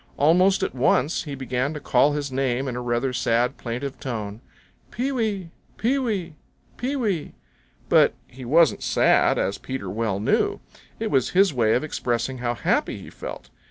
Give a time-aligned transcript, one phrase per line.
[0.17, 4.41] Almost at once he began to call his name in a rather sad, plaintive tone,
[4.89, 5.51] "Pee wee!
[5.77, 6.33] Pee wee!
[6.75, 7.33] Pee wee!"
[7.87, 10.59] But he wasn't sad, as Peter well knew.
[10.99, 13.51] It was his way of expressing how happy he felt.